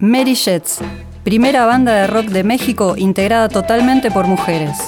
[0.00, 0.78] Mary Jets,
[1.24, 4.78] primera banda de rock de México integrada totalmente por mujeres.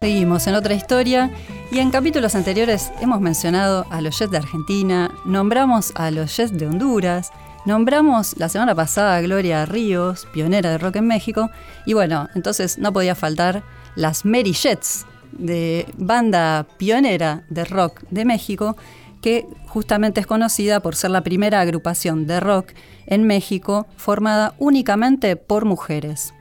[0.00, 1.32] Seguimos en otra historia
[1.72, 6.56] y en capítulos anteriores hemos mencionado a los Jets de Argentina, nombramos a los Jets
[6.56, 7.32] de Honduras,
[7.66, 11.50] nombramos la semana pasada a Gloria Ríos, pionera de rock en México,
[11.84, 13.64] y bueno, entonces no podía faltar
[13.96, 18.76] las Mary Jets, de banda pionera de rock de México,
[19.24, 22.72] que justamente es conocida por ser la primera agrupación de rock
[23.06, 26.34] en México formada únicamente por mujeres.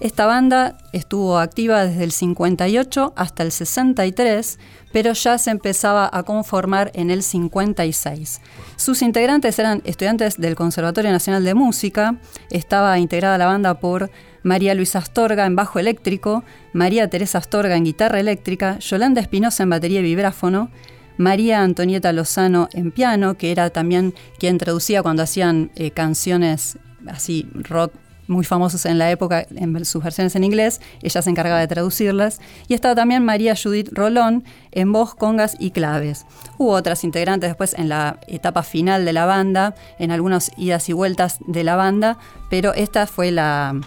[0.00, 4.58] Esta banda estuvo activa desde el 58 hasta el 63,
[4.90, 8.40] pero ya se empezaba a conformar en el 56.
[8.76, 12.16] Sus integrantes eran estudiantes del Conservatorio Nacional de Música,
[12.50, 14.10] estaba integrada la banda por
[14.42, 19.68] María Luisa Astorga en bajo eléctrico, María Teresa Astorga en guitarra eléctrica, Yolanda Espinosa en
[19.68, 20.70] batería y vibráfono,
[21.16, 27.46] María Antonieta Lozano en piano, que era también quien traducía cuando hacían eh, canciones así
[27.54, 27.92] rock
[28.26, 32.40] muy famosos en la época en sus versiones en inglés, ella se encargaba de traducirlas,
[32.68, 36.26] y estaba también María Judith Rolón en voz, congas y claves.
[36.58, 40.92] Hubo otras integrantes después en la etapa final de la banda, en algunas idas y
[40.92, 42.18] vueltas de la banda,
[42.50, 43.78] pero esta fue la,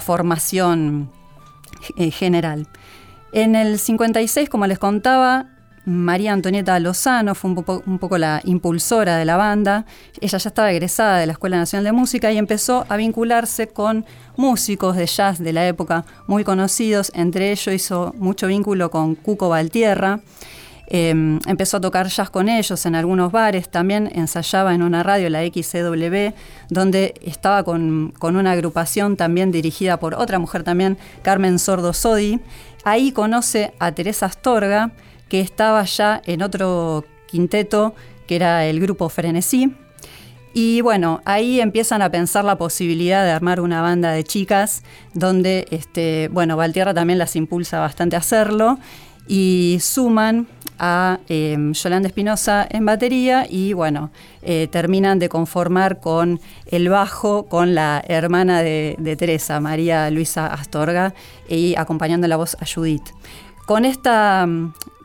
[0.00, 1.10] formación
[1.96, 2.66] eh, general.
[3.32, 5.53] En el 56, como les contaba,
[5.86, 9.84] María Antonieta Lozano fue un poco, la impulsora de la banda.
[10.20, 14.06] Ella ya estaba egresada de la Escuela Nacional de Música y empezó a vincularse con
[14.36, 17.12] músicos de jazz de la época muy conocidos.
[17.14, 20.20] Entre ellos hizo mucho vínculo con Cuco Valtierra.
[20.86, 25.30] Em, empezó a tocar jazz con ellos en algunos bares, también ensayaba en una radio,
[25.30, 26.34] la XCW,
[26.68, 32.38] donde estaba con, con, una agrupación también dirigida por otra mujer también, Carmen Sordo Sodi.
[32.84, 34.92] Ahí conoce a Teresa Astorga,
[35.28, 37.94] que estaba ya en otro quinteto,
[38.26, 39.74] que era el grupo Frenesí.
[40.52, 45.66] Y bueno, ahí empiezan a pensar la posibilidad de armar una banda de chicas, donde,
[45.70, 48.78] este, bueno, Valtierra también las impulsa bastante a hacerlo,
[49.26, 50.46] y suman
[50.78, 54.10] a em, Yolanda Espinosa en batería y bueno,
[54.42, 60.46] eh, terminan de conformar con el bajo, con la hermana de, de Teresa, María Luisa
[60.46, 61.14] Astorga,
[61.48, 63.08] y acompañando la voz a Judith.
[63.66, 64.46] Con esta,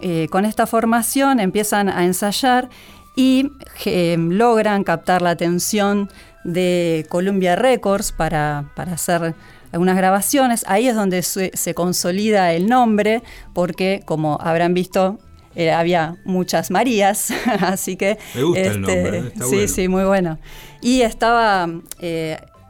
[0.02, 2.70] eh, con esta formación empiezan a ensayar
[3.16, 3.52] y
[3.86, 6.09] eh, logran captar la atención
[6.44, 9.36] de Columbia Records para, hacer
[9.72, 10.66] algunas grabaciones.
[10.68, 15.19] Ahí es donde se, consolida el nombre, porque como habrán visto,
[15.56, 17.31] eh, había muchas Marías,
[17.62, 18.18] así que...
[18.36, 20.38] Me gusta el nombre, este, sí, sí, muy bueno.
[20.81, 21.68] Y estaba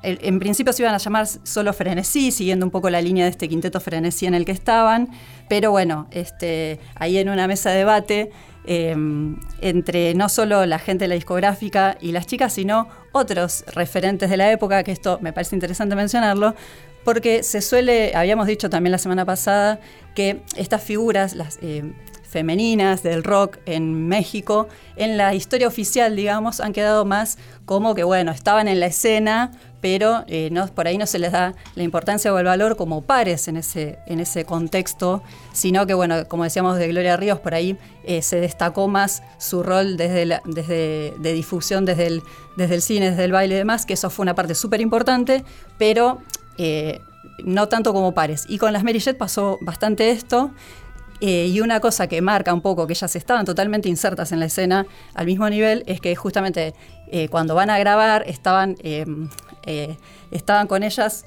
[0.04, 3.50] en principio se iban a llamar solo Frenesí, siguiendo un poco la línea de este
[3.50, 5.10] quinteto Frenesí en el que estaban,
[5.50, 8.32] pero bueno, este, ahí en una mesa de debate
[8.66, 14.30] em, entre no solo la gente de la discográfica y las chicas, sino otros referentes
[14.30, 16.56] de la época, que esto me parece interesante mencionarlo,
[17.04, 19.80] porque se suele, habíamos dicho también la semana pasada,
[20.16, 21.94] que estas figuras, las em,
[22.30, 28.04] femeninas del rock en México, en la historia oficial, digamos, han quedado más como que,
[28.04, 29.52] bueno, estaban en la escena,
[29.82, 33.48] pero eh, por ahí no se les da la importancia o el valor como pares
[33.48, 35.24] en ese, en ese contexto,
[35.54, 39.64] sino que, bueno, como decíamos de Gloria Ríos, por ahí eh, se destacó más su
[39.64, 42.24] rol desde, desde de difusión desde el,
[42.58, 45.44] desde el cine, desde el baile y demás, que eso fue una parte súper importante,
[45.78, 46.20] pero
[46.58, 47.02] eh,
[47.44, 48.46] no tanto como pares.
[48.50, 50.52] Y con las Mary Jet pasó bastante esto.
[51.22, 54.86] y una cosa que marca un poco que ellas estaban totalmente insertas en la escena
[55.14, 56.74] al mismo nivel es que justamente
[57.30, 58.78] cuando van a grabar estaban
[60.32, 61.26] estaban con ellas,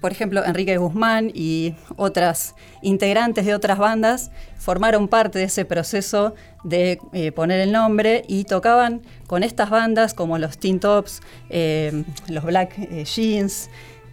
[0.00, 6.34] por ejemplo, Enrique Guzmán y otras integrantes de otras bandas, formaron parte de ese proceso
[6.64, 11.20] de eh, poner el nombre y tocaban con estas bandas como los Teen Tops,
[11.50, 13.70] eh, los Black Jeans,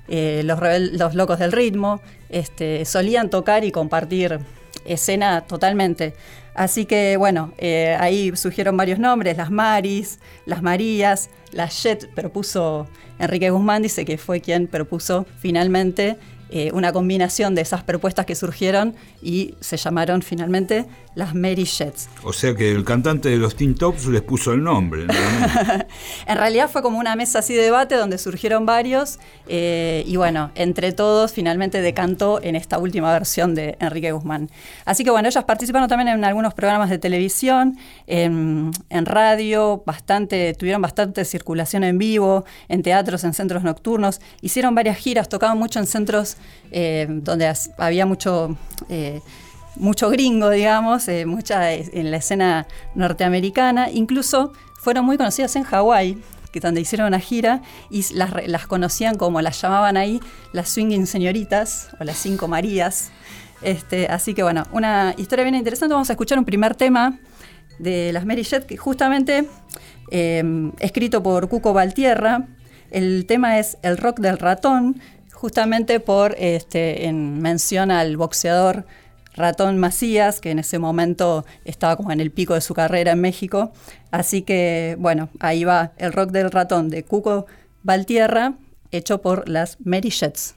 [0.08, 0.60] los,
[0.92, 4.40] los, Locos del Ritmo, este, solían tocar y compartir
[4.86, 6.14] escena totalmente.
[6.54, 12.88] Así que bueno, eh, ahí surgieron varios nombres, las Maris, las Marías, las Jet propuso
[13.18, 16.18] Enrique Guzmán, dice que fue quien propuso finalmente
[16.52, 18.94] eh, una combinación de esas propuestas que surgieron
[19.24, 20.86] y se llamaron finalmente
[21.16, 22.10] las Mary Jets.
[22.24, 25.08] O sea que el cantante de los Teen Tops les puso el nombre.
[26.28, 30.52] en realidad fue como una mesa así de debate donde surgieron varios eh, y bueno,
[30.56, 34.50] entre todos finalmente decantó en esta última versión de Enrique Guzmán.
[34.86, 37.78] Así que bueno, ellas participaron también en algunos programas de televisión,
[38.08, 38.74] en,
[39.06, 45.30] radio, bastante, tuvieron bastante circulación en vivo, en teatros, en centros nocturnos, hicieron varias giras,
[45.30, 46.38] tocaban mucho en centros
[46.72, 48.58] eh, donde había mucho,
[48.90, 49.22] eh,
[49.76, 53.90] mucho gringo, digamos, eh, mucha en la escena norteamericana.
[53.92, 59.42] Incluso fueron muy conocidas en Hawái, que donde hicieron una gira y las, conocían como
[59.42, 60.22] las llamaban ahí
[60.54, 63.12] las swinging señoritas o las cinco Marías.
[63.62, 65.94] Este, así que bueno, una historia bien interesante.
[65.94, 67.20] Vamos a escuchar un primer tema
[67.80, 69.50] de las Mary que justamente
[70.12, 72.48] em, escrito por Cuco Valtierra.
[72.92, 75.02] El tema es El rock del ratón,
[75.34, 78.86] justamente por este, en mención al boxeador
[79.36, 83.22] Ratón Macías, que en ese momento estaba como en el pico de su carrera en
[83.22, 83.72] México.
[84.12, 87.46] Así que, bueno, ahí va el rock del ratón de Cuco
[87.84, 88.54] Valtierra,
[88.92, 90.56] hecho por las Mary Jets.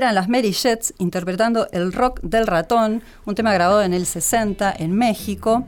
[0.00, 4.92] Las Mary Jets interpretando el rock del ratón, un tema grabado en el 60 en
[4.92, 5.64] México.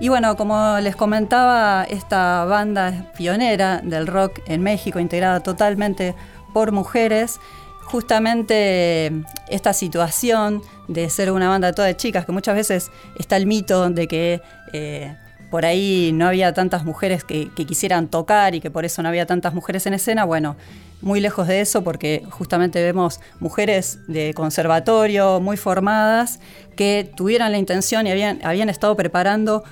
[0.00, 6.14] Y bueno, como les comentaba, esta banda pionera del rock en México, integrada totalmente
[6.52, 7.38] por mujeres,
[7.84, 9.12] justamente
[9.48, 13.88] esta situación de ser una banda toda de chicas, que muchas veces está el mito
[13.90, 14.42] de que
[14.72, 15.14] eh,
[15.50, 19.26] por ahí no había tantas mujeres que, quisieran tocar y que por eso no había
[19.26, 20.56] tantas mujeres en escena, bueno,
[21.02, 26.40] muy lejos de eso porque justamente vemos mujeres de conservatorio muy formadas
[26.74, 29.64] que tuvieran la intención y habían, habían estado preparando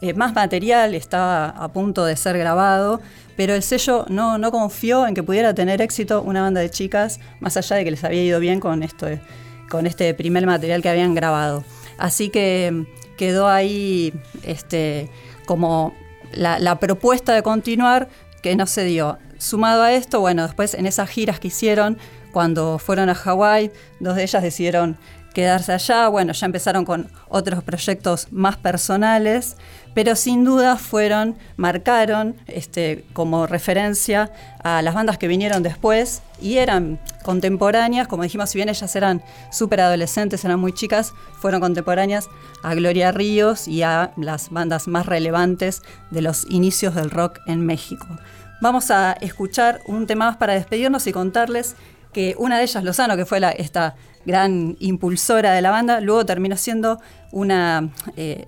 [0.00, 3.00] eh, más material, estaba a punto de ser grabado,
[3.36, 7.20] pero el sello no, no confió en que pudiera tener éxito una banda de chicas,
[7.40, 9.06] más allá de que les había ido bien con, esto,
[9.68, 11.64] con este primer material que habían grabado.
[11.98, 14.12] Así que quedó ahí
[14.42, 15.10] este,
[15.44, 15.94] como
[16.32, 18.08] la, propuesta de continuar
[18.42, 19.18] que no se dio.
[19.38, 21.98] Sumado a esto, bueno, después en esas giras que hicieron,
[22.32, 24.98] cuando fueron a Hawái, dos de ellas decidieron
[25.36, 26.08] quedarse allá.
[26.08, 29.58] Bueno, ya empezaron con otros proyectos más personales,
[29.92, 34.32] pero sin duda fueron, marcaron este, como referencia
[34.64, 39.22] a las bandas que vinieron después y eran contemporáneas, como dijimos, si bien ellas eran
[39.52, 42.30] súper adolescentes, eran muy chicas, fueron contemporáneas
[42.62, 47.66] a Gloria Ríos y a las bandas más relevantes de los inicios del rock en
[47.66, 48.06] México.
[48.60, 51.76] Vamos a escuchar un tema más para despedirnos y contarles
[52.12, 53.94] que una de ellas, Lozano, que fue la, esta
[54.24, 56.98] gran impulsora de la banda, luego terminó siendo
[57.30, 58.46] una, eh,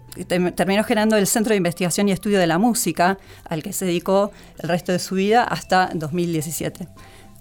[0.57, 4.33] terminó generando el Centro de Investigación y Estudio de la Música, al que se dedicó
[4.59, 6.89] el resto de su vida hasta 2017.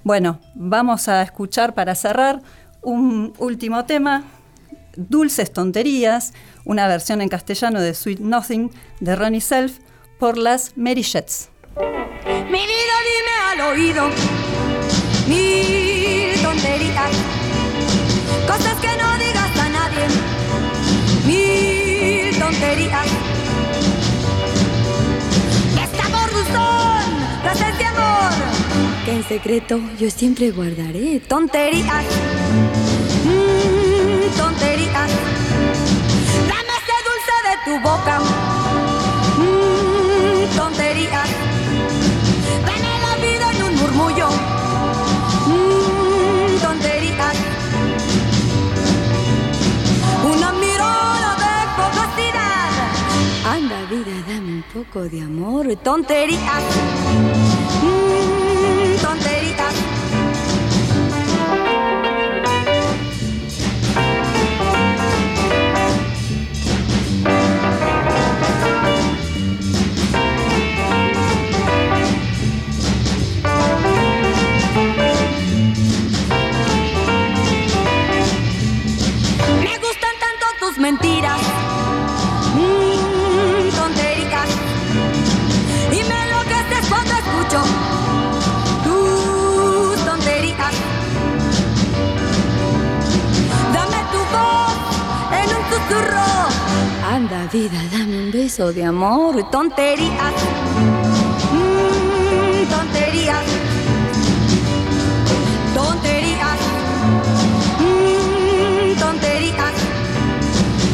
[0.04, 2.42] Bueno, vamos a escuchar para cerrar
[2.82, 4.26] un último tema,
[4.98, 6.34] Dulces Tonterías,
[6.66, 9.80] una versión en castellano de Sweet Nothing de Ronnie Self
[10.20, 11.50] por las Mary Jets.
[13.68, 14.10] Oído,
[15.28, 17.12] mil tonterías
[18.48, 20.08] Cosas que no digas a nadie.
[21.26, 23.08] Mil tonterías.
[25.84, 27.04] Esta gorduzón,
[27.44, 27.92] la esencia
[29.28, 31.20] secreto yo siempre guardaré.
[31.28, 32.06] Tonterías,
[34.38, 35.12] tonterías.
[36.48, 38.47] Dame ese dulce de tu boca.
[54.92, 55.76] Poco de amor.
[55.78, 57.57] Tonterías.
[97.52, 99.50] Vida, dame un beso de amor.
[99.50, 100.34] Tonterías.
[101.54, 103.46] Mm, tonterías.
[105.74, 106.60] Tonterías.
[107.80, 109.74] Mm, tonterías.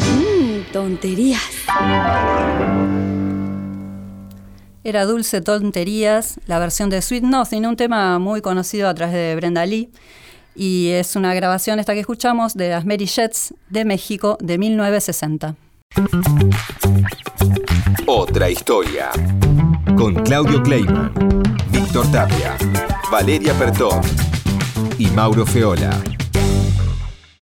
[0.10, 1.42] Mm, tonterías.
[4.84, 9.36] Era Dulce Tonterías, la versión de Sweet Nothing, un tema muy conocido a través de
[9.36, 9.90] Brenda Lee.
[10.56, 15.56] Y es una grabación esta que escuchamos de las Mary Jets de México de 1960.
[18.08, 19.12] Otra historia.
[19.96, 21.12] Con Claudio Kleiman,
[21.72, 22.58] Víctor Tapia,
[23.12, 24.02] Valeria Pertón
[24.98, 25.92] y Mauro Feola.